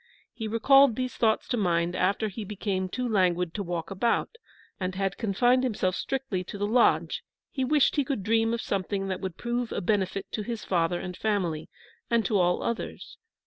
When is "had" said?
4.95-5.15